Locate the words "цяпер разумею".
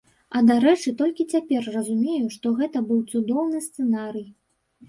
1.35-2.25